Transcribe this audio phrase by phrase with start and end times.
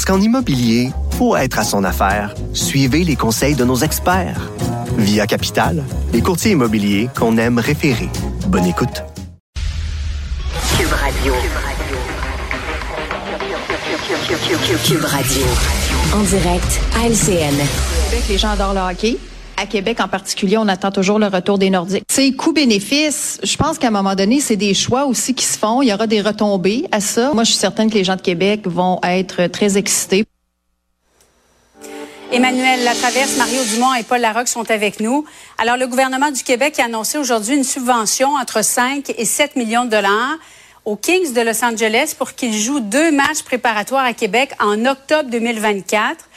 [0.00, 4.50] Parce qu'en immobilier, pour être à son affaire, suivez les conseils de nos experts.
[4.96, 5.84] Via Capital,
[6.14, 8.08] les courtiers immobiliers qu'on aime référer.
[8.46, 9.04] Bonne écoute.
[10.78, 11.34] Cube Radio.
[14.86, 15.42] Cube Radio.
[16.14, 17.62] En direct à LCN.
[18.30, 19.18] Les gens adorent le hockey.
[19.60, 22.04] À Québec en particulier, on attend toujours le retour des Nordiques.
[22.10, 23.38] C'est coût-bénéfice.
[23.42, 25.82] Je pense qu'à un moment donné, c'est des choix aussi qui se font.
[25.82, 27.32] Il y aura des retombées à ça.
[27.34, 30.24] Moi, je suis certaine que les gens de Québec vont être très excités.
[32.32, 35.26] Emmanuel Latraverse, Mario Dumont et Paul Larocque sont avec nous.
[35.58, 39.84] Alors, le gouvernement du Québec a annoncé aujourd'hui une subvention entre 5 et 7 millions
[39.84, 40.38] de dollars
[40.86, 45.28] aux Kings de Los Angeles pour qu'ils jouent deux matchs préparatoires à Québec en octobre
[45.28, 46.29] 2024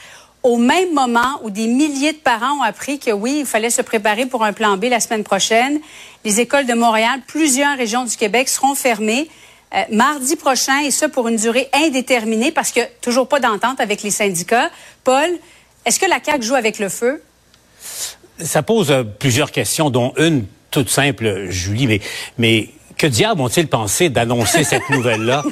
[0.44, 3.80] au même moment où des milliers de parents ont appris que oui, il fallait se
[3.80, 5.80] préparer pour un plan B la semaine prochaine,
[6.24, 9.28] les écoles de Montréal, plusieurs régions du Québec seront fermées
[9.74, 14.02] euh, mardi prochain et ce pour une durée indéterminée parce que toujours pas d'entente avec
[14.02, 14.70] les syndicats.
[15.02, 15.30] Paul,
[15.86, 17.22] est-ce que la CAQ joue avec le feu?
[18.38, 22.00] Ça pose euh, plusieurs questions, dont une toute simple, Julie, mais,
[22.36, 25.42] mais que diable ont-ils pensé d'annoncer cette nouvelle-là?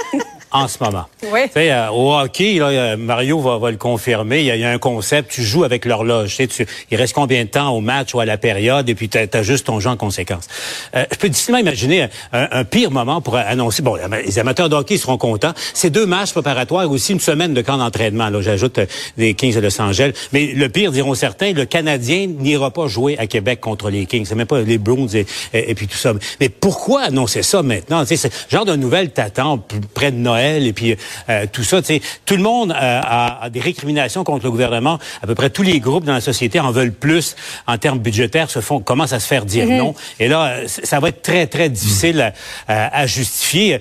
[0.53, 1.06] En ce moment.
[1.22, 1.41] Oui.
[1.56, 4.41] Euh, au hockey, là, euh, Mario va, va le confirmer.
[4.41, 5.31] Il y, a, il y, a, un concept.
[5.33, 6.36] Tu joues avec l'horloge.
[6.36, 9.09] Tu sais, il reste combien de temps au match ou à la période, et puis
[9.09, 10.47] tu as, juste ton jeu en conséquence.
[10.94, 13.83] Euh, je peux difficilement imaginer un, un, pire moment pour annoncer.
[13.83, 15.55] Bon, les amateurs de hockey seront contents.
[15.75, 18.28] C'est deux matchs préparatoires, aussi une semaine de camp d'entraînement.
[18.28, 18.81] Là, j'ajoute
[19.16, 20.12] les Kings de Los Angeles.
[20.33, 24.27] Mais le pire, diront certains, le Canadien n'ira pas jouer à Québec contre les Kings.
[24.27, 26.12] C'est même pas les Bruins et, et, et, puis tout ça.
[26.41, 28.05] Mais pourquoi annoncer ça maintenant?
[28.05, 29.59] Tu sais, genre de nouvelle t'attend
[29.94, 30.97] près de Noël et puis
[31.28, 31.80] euh, tout ça.
[31.82, 34.98] Tout le monde euh, a, a, des récriminations contre le gouvernement.
[35.22, 37.36] À peu près tous les groupes dans la société en veulent plus
[37.66, 39.78] en termes budgétaires, se font commencent à se faire dire mm -hmm.
[39.78, 39.94] non.
[40.20, 42.32] Et là, ça va être très très difficile
[42.69, 43.81] à, à justifier.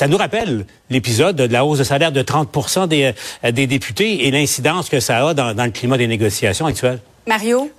[0.00, 3.12] Ça nous rappelle l'épisode de la hausse de salaire de 30 des,
[3.52, 7.00] des députés et l'incidence que ça a dans, dans le climat des négociations actuelles.
[7.26, 7.70] Mario?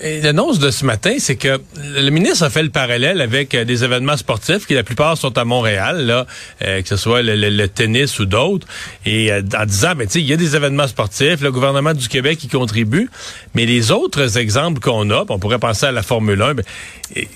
[0.00, 3.84] L'annonce de ce matin, c'est que le ministre a fait le parallèle avec euh, des
[3.84, 6.26] événements sportifs qui la plupart sont à Montréal, là,
[6.62, 8.66] euh, que ce soit le, le, le tennis ou d'autres,
[9.04, 11.92] et euh, en disant, ben, tu sais, il y a des événements sportifs, le gouvernement
[11.92, 13.10] du Québec y contribue,
[13.54, 16.64] mais les autres exemples qu'on a, on pourrait penser à la Formule 1, ben,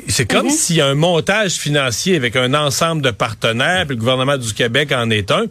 [0.09, 0.53] c'est comme mm -hmm.
[0.53, 4.55] s'il y a un montage financier avec un ensemble de partenaires, puis le gouvernement du
[4.55, 5.45] Québec en est un.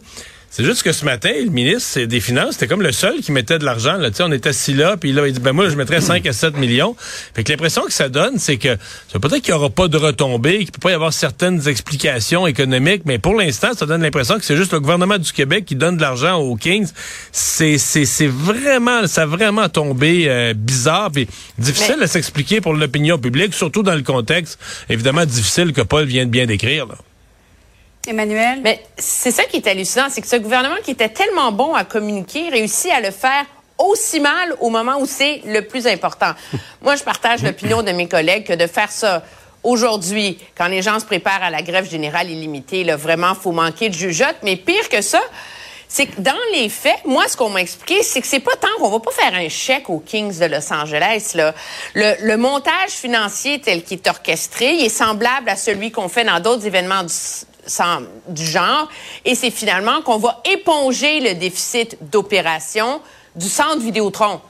[0.50, 3.58] C'est juste que ce matin, le ministre des Finances, c'était comme le seul qui mettait
[3.58, 3.96] de l'argent.
[3.96, 4.08] Là.
[4.20, 6.56] On est assis là, puis là, il dit, ben moi, je mettrais 5 à 7
[6.56, 6.96] millions.
[7.34, 8.76] Fait que l'impression que ça donne, c'est que
[9.12, 12.46] ça peut-être qu'il n'y aura pas de retombées, qu'il peut pas y avoir certaines explications
[12.46, 15.74] économiques, mais pour l'instant, ça donne l'impression que c'est juste le gouvernement du Québec qui
[15.74, 16.88] donne de l'argent aux Kings.
[17.32, 22.04] C'est, c'est, c'est vraiment, ça a vraiment tombé euh, bizarre, puis difficile mais...
[22.04, 24.58] à s'expliquer pour l'opinion publique, surtout dans le contexte,
[24.88, 26.86] évidemment, difficile que Paul vient de bien décrire.
[26.86, 26.94] Là.
[28.08, 28.60] Emmanuel?
[28.62, 31.84] Mais c'est ça qui est hallucinant, c'est que ce gouvernement qui était tellement bon à
[31.84, 33.44] communiquer réussit à le faire
[33.78, 36.32] aussi mal au moment où c'est le plus important.
[36.82, 39.22] Moi, je partage l'opinion de mes collègues que de faire ça
[39.62, 43.88] aujourd'hui, quand les gens se préparent à la grève générale illimitée, là, vraiment, faut manquer
[43.88, 44.36] de jugeote.
[44.42, 45.20] Mais pire que ça,
[45.88, 48.68] c'est que dans les faits, moi, ce qu'on m'a expliqué, c'est que c'est pas tant
[48.78, 51.32] qu'on va pas faire un chèque aux Kings de Los Angeles.
[51.34, 51.54] Là.
[51.94, 56.24] Le, le montage financier tel qu'il est orchestré, il est semblable à celui qu'on fait
[56.24, 57.12] dans d'autres événements du,
[57.66, 58.88] sans, du genre.
[59.24, 63.00] Et c'est finalement qu'on va éponger le déficit d'opération
[63.34, 64.40] du centre Vidéotron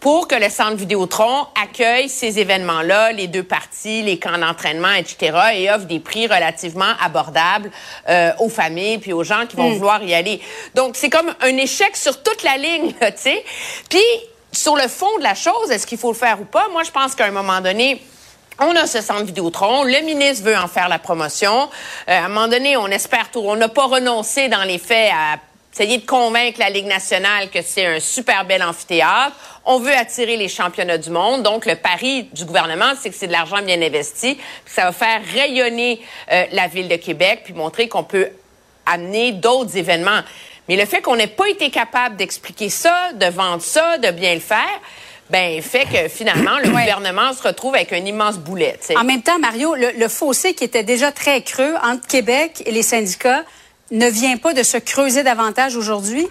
[0.00, 5.36] pour que le centre Vidéotron accueille ces événements-là, les deux parties, les camps d'entraînement, etc.,
[5.54, 7.70] et offre des prix relativement abordables
[8.08, 9.74] euh, aux familles puis aux gens qui vont mm.
[9.74, 10.40] vouloir y aller.
[10.74, 13.44] Donc, c'est comme un échec sur toute la ligne, tu sais.
[13.88, 14.04] Puis,
[14.52, 16.68] sur le fond de la chose, est-ce qu'il faut le faire ou pas?
[16.72, 18.00] Moi, je pense qu'à un moment donné,
[18.58, 19.84] on a ce centre Vidéotron.
[19.84, 21.68] Le ministre veut en faire la promotion.
[22.08, 23.42] Euh, à un moment donné, on espère tout.
[23.44, 25.38] On n'a pas renoncé dans les faits à
[25.72, 29.36] essayer de convaincre la Ligue nationale que c'est un super bel amphithéâtre.
[29.66, 31.42] On veut attirer les championnats du monde.
[31.42, 34.38] Donc, le pari du gouvernement, c'est que c'est de l'argent bien investi.
[34.64, 36.00] Ça va faire rayonner
[36.32, 38.28] euh, la ville de Québec, puis montrer qu'on peut
[38.86, 40.20] amener d'autres événements.
[40.68, 44.34] Mais le fait qu'on n'ait pas été capable d'expliquer ça, de vendre ça, de bien
[44.34, 44.80] le faire,
[45.30, 48.76] ben fait que finalement le gouvernement se retrouve avec un immense boulet.
[48.80, 48.96] T'sais.
[48.96, 52.70] En même temps, Mario, le, le, fossé qui était déjà très creux entre Québec et
[52.70, 53.44] les syndicats
[53.90, 56.26] ne vient pas de se creuser davantage aujourd'hui?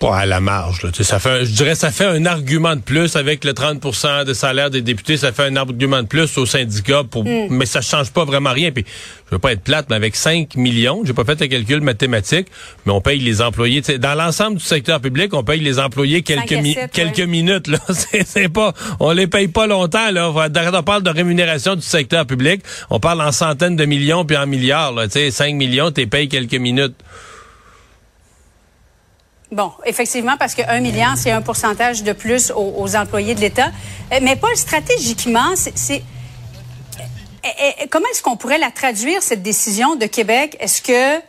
[0.00, 0.82] Pas à la marge.
[0.82, 0.90] Là.
[0.90, 4.24] Tu sais, ça fait, je dirais, ça fait un argument de plus avec le 30%
[4.24, 5.16] de salaire des députés.
[5.16, 8.70] Ça fait un argument de plus aux syndicats, pour, mais ça change pas vraiment rien.
[8.72, 8.84] Puis,
[9.26, 12.48] je veux pas être plate, mais avec 5 millions, j'ai pas fait le calcul mathématique,
[12.84, 13.82] mais on paye les employés.
[13.82, 17.26] Tu dans l'ensemble du secteur public, on paye les employés quelques, mi- quelques ouais.
[17.26, 17.68] minutes.
[17.68, 17.78] Là.
[18.26, 20.10] C'est, pas, on les paye pas longtemps.
[20.10, 20.30] Là.
[20.30, 22.62] On parle de rémunération du secteur public.
[22.90, 24.92] On parle en centaines de millions puis en milliards.
[24.92, 25.06] Là.
[25.06, 26.94] Tu sais, 5 millions, t'es payé quelques minutes.
[29.54, 33.70] Bon, effectivement, parce que 1 milliard, c'est un pourcentage de plus aux, employés de l'État.
[34.12, 36.02] Euh, Mais Paul, stratégiquement, c'est...
[37.44, 40.56] eh, eh, Comment est-ce qu'on pourrait la traduire, cette décision de Québec?
[40.58, 41.22] Est-ce que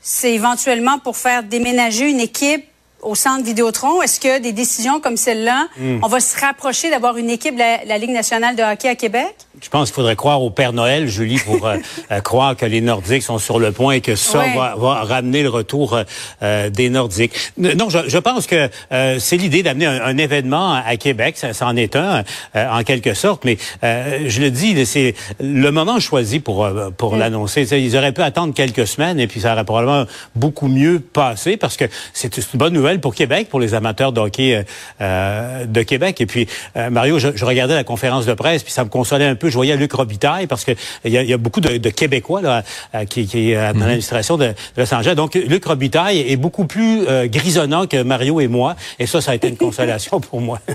[0.00, 2.64] c'est éventuellement pour faire déménager une équipe
[3.02, 4.02] au centre Vidéotron?
[4.02, 5.98] Est-ce que des décisions comme celle-là, Hmm.
[6.02, 8.94] on va se rapprocher d'avoir une équipe de la, la Ligue nationale de hockey à
[8.94, 9.34] Québec?
[9.60, 11.76] Je pense qu'il faudrait croire au Père Noël, Julie, pour euh,
[12.12, 14.54] euh, croire que les Nordiques sont sur le point et que ça Ouais.
[14.56, 15.98] va, va ramener le retour
[16.42, 17.32] euh, des Nordiques.
[17.56, 21.36] Non, je, je pense que euh, c'est l'idée d'amener un, un événement à Québec.
[21.36, 22.22] Ça, ça en est un,
[22.54, 23.44] en quelque sorte.
[23.44, 27.62] Mais je le dis, c'est le moment choisi pour pour l'annoncer.
[27.62, 30.04] Tu sais, Ils auraient pu attendre quelques semaines et puis ça aurait probablement
[30.36, 34.20] beaucoup mieux passé parce que c'est une bonne nouvelle pour Québec, pour les amateurs de
[34.20, 34.62] hockey euh,
[35.02, 36.20] euh, de Québec.
[36.20, 39.26] Et puis euh, Mario, je, je regardais la conférence de presse puis ça me consolait
[39.26, 39.50] un peu.
[39.50, 40.72] Je voyais Luc Robitaille parce que
[41.04, 42.62] il y a, y a beaucoup de, de Québécois là
[43.08, 45.14] qui, qui est dans l'administration de, de Los Angeles.
[45.14, 48.76] Donc Luc Robitaille est beaucoup plus euh, grisonnant que Mario et moi.
[48.98, 50.60] Et ça, ça a été une consolation pour moi.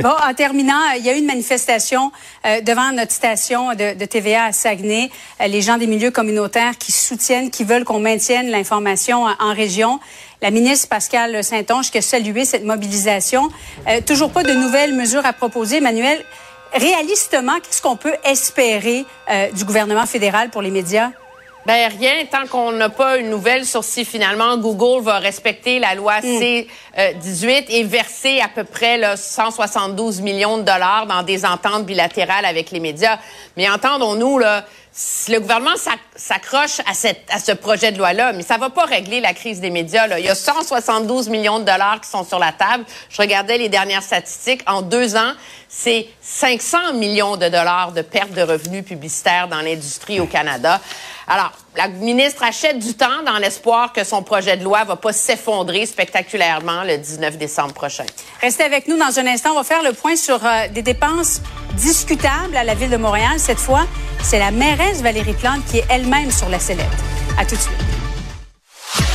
[0.00, 2.12] Bon, en terminant, il y a eu une manifestation
[2.46, 5.10] euh, devant notre station de, de TVA à Saguenay.
[5.46, 9.98] Les gens des milieux communautaires qui soutiennent, qui veulent qu'on maintienne l'information en région.
[10.42, 13.50] La ministre Pascal Saint-Onge qui a salué cette mobilisation.
[13.86, 15.76] Euh, toujours pas de nouvelles mesures à proposer.
[15.76, 16.24] Emmanuel,
[16.72, 21.10] réalistement, qu'est-ce qu'on peut espérer euh, du gouvernement fédéral pour les médias?
[21.66, 25.94] Ben rien, tant qu'on n'a pas une nouvelle sur si finalement Google va respecter la
[25.94, 31.84] loi C-18 et verser à peu près là, 172 millions de dollars dans des ententes
[31.84, 33.18] bilatérales avec les médias.
[33.58, 34.64] Mais entendons-nous, là,
[35.28, 39.32] le gouvernement s'ac- s'accroche à, ce projet de loi-là, mais ça va pas régler la
[39.34, 40.06] crise des médias.
[40.06, 40.18] Là.
[40.18, 42.84] Il y a 172 millions de dollars qui sont sur la table.
[43.08, 44.62] Je regardais les dernières statistiques.
[44.66, 45.32] En deux ans,
[45.68, 50.80] c'est 500 millions de dollars de perte de revenus publicitaires dans l'industrie au Canada.
[51.28, 55.12] Alors, la ministre achète du temps dans l'espoir que son projet de loi va pas
[55.12, 58.04] s'effondrer spectaculairement le 19 décembre prochain.
[58.40, 59.50] Restez avec nous dans un instant.
[59.52, 61.40] On va faire le point sur euh, des dépenses
[61.74, 63.38] discutables à la ville de Montréal.
[63.38, 63.86] Cette fois,
[64.22, 66.86] c'est la mairesse Valérie Plante qui est elle-même sur la sellette.
[67.38, 67.76] À tout de suite.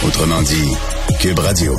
[0.05, 0.71] Autrement dit,
[1.19, 1.75] Cube Radio.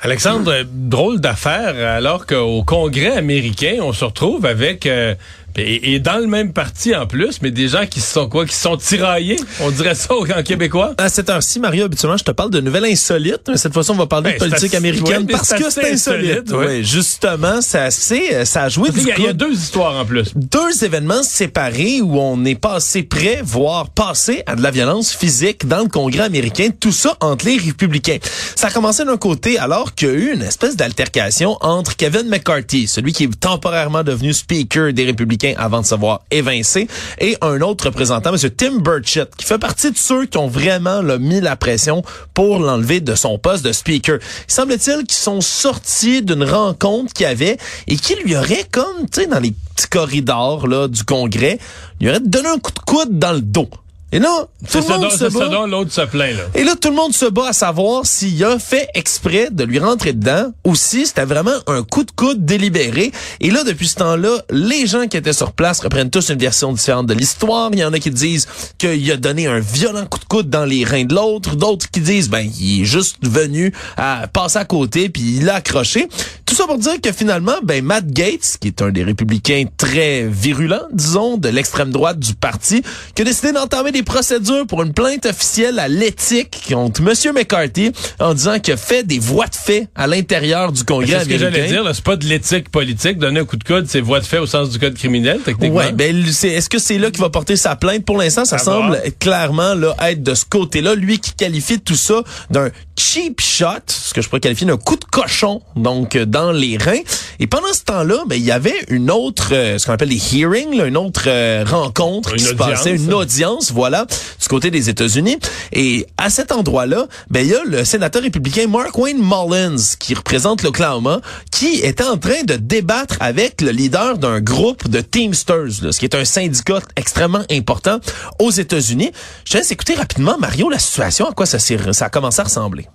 [0.00, 5.14] Alexandre, drôle d'affaire, alors qu'au Congrès américain, on se retrouve avec, euh,
[5.56, 8.54] et, et dans le même parti en plus, mais des gens qui sont quoi, qui
[8.54, 10.94] sont tiraillés, on dirait ça en québécois.
[10.98, 13.94] À cette heure-ci, Mario, habituellement, je te parle de nouvelles insolites, mais cette fois-ci, on
[13.94, 16.30] va parler Ben, de politique c'est assez- américaine ouais, parce que c'est insolite.
[16.38, 16.66] insolite, ouais.
[16.66, 19.28] Ouais, justement, c'est assez, euh, ça a joué Il du y, a, il y a
[19.30, 19.36] coude.
[19.38, 20.32] deux histoires en plus.
[20.34, 25.66] deux événements séparés où on est passé près, voire passé à de la violence physique
[25.66, 28.18] dans le Congrès américain, tout ça entre les républicains.
[28.54, 32.28] Ça a commencé d'un côté alors qu'il y a eu une espèce d'altercation entre Kevin
[32.28, 36.88] McCarthy, celui qui est temporairement devenu speaker des républicains avant de se voir évincé,
[37.20, 38.50] et un autre représentant, M.
[38.50, 42.02] Tim Burchett, qui fait partie de ceux qui ont vraiment là, mis la pression
[42.34, 44.18] pour l'enlever de son poste de speaker.
[44.48, 49.22] Il semble-t-il qu'ils sont sortis d'une rencontre qu'il avait et qui lui aurait comme, tu
[49.22, 51.58] sais, dans les petits corridors là, du Congrès,
[52.00, 53.68] lui aurait donné un coup de coude dans le dos.
[54.12, 55.66] Et là, tout le monde se bat.
[55.66, 56.44] l'autre se plaint, là.
[56.54, 59.80] Et là, tout le monde se bat à savoir s'il a fait exprès de lui
[59.80, 63.10] rentrer dedans ou si c'était vraiment un coup de coude délibéré.
[63.40, 66.72] Et là, depuis ce temps-là, les gens qui étaient sur place reprennent tous une version
[66.72, 67.70] différente de l'histoire.
[67.72, 68.46] Il y en a qui disent
[68.78, 71.56] qu'il a donné un violent coup de coude dans les reins de l'autre.
[71.56, 75.56] D'autres qui disent, ben, il est juste venu à passer à côté puis il l'a
[75.56, 76.08] accroché.
[76.46, 80.26] Tout ça pour dire que finalement, ben, Matt Gates, qui est un des républicains très
[80.28, 82.82] virulents, disons, de l'extrême droite du parti,
[83.14, 87.34] qui a décidé d'entamer des procédures pour une plainte officielle à l'éthique contre M.
[87.34, 91.24] McCarthy en disant qu'il a fait des voies de fait à l'intérieur du Congrès C'est
[91.24, 91.66] ce que américain.
[91.68, 93.18] j'allais dire, c'est pas de l'éthique politique.
[93.18, 95.78] Donner un coup de coude, c'est voie de fait au sens du code criminel, techniquement.
[95.78, 98.04] Ouais, ben est-ce que c'est là qu'il va porter sa plainte?
[98.04, 101.96] Pour l'instant ça À semble clairement là être de ce côté-là, lui qui qualifie tout
[101.96, 106.52] ça d'un cheap shot, ce que je pourrais qualifier d'un coup de cochon donc dans
[106.52, 107.00] les reins.
[107.40, 110.34] Et pendant ce temps-là, ben il y avait une autre euh, ce qu'on appelle des
[110.34, 112.68] hearings, là, une autre euh, rencontre Une qui se audience.
[112.68, 114.06] passait, une audience, voilà,
[114.40, 115.38] du côté des États-Unis.
[115.72, 120.12] Et à cet endroit-là, ben il y a le sénateur républicain Mark Wayne Mullins qui
[120.14, 125.82] représente l'Oklahoma, qui était en train de débattre avec le leader d'un groupe de Teamsters,
[125.82, 127.98] là, ce qui est un syndicat extrêmement important
[128.38, 129.10] aux États-Unis.
[129.46, 132.44] Je te laisse écouter rapidement, Mario, la situation, à quoi ça, ça a commencé à
[132.44, 132.86] ressembler.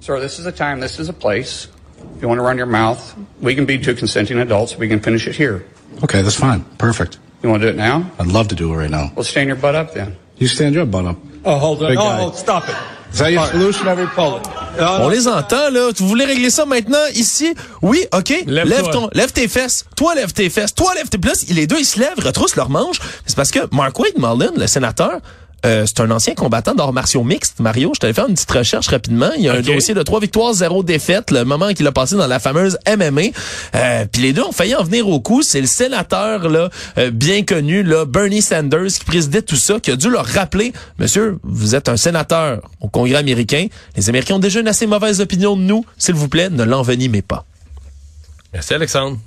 [0.00, 1.68] Sir, this is a time, this is a place.
[2.16, 4.76] If you want to run your mouth, we can be two consenting adults.
[4.76, 5.64] We can finish it here.
[6.02, 6.64] Okay, that's fine.
[6.78, 7.18] Perfect.
[7.42, 8.10] You want to do it now?
[8.18, 9.10] I'd love to do it right now.
[9.14, 10.16] Well, stand your butt up then.
[10.38, 11.16] You stand your butt up.
[11.44, 11.98] Oh, hold Big
[12.34, 12.76] stop it.
[13.12, 14.46] Is that your solution, everybody?
[14.78, 15.90] On les entend, là.
[15.96, 17.54] Vous voulez régler ça maintenant, ici?
[17.82, 18.44] Oui, OK.
[18.46, 19.84] Lève, ton, lève tes fesses.
[19.96, 20.74] Toi, lève tes fesses.
[20.74, 21.18] Toi, lève tes...
[21.18, 23.00] Puis les deux, ils se lèvent, retroussent leurs manches.
[23.26, 25.20] C'est parce que Mark Wade Mullen, le sénateur,
[25.66, 27.60] euh, c'est un ancien combattant d'arts martiaux mixtes.
[27.60, 29.30] Mario, je t'avais fait une petite recherche rapidement.
[29.36, 32.16] Il y a un dossier de trois victoires, zéro défaite, le moment qu'il a passé
[32.16, 33.20] dans la fameuse MMA.
[33.74, 35.42] Euh, Puis les deux ont failli en venir au coup.
[35.42, 39.90] C'est le sénateur là, euh, bien connu, là, Bernie Sanders, qui présidait tout ça, qui
[39.90, 43.66] a dû leur rappeler, Monsieur, vous êtes un sénateur au Congrès américain.
[43.96, 45.84] Les Américains ont déjà une assez mauvaise opinion de nous.
[45.98, 47.44] S'il vous plaît, ne l'envenimez pas.
[48.52, 49.18] Merci, Alexandre.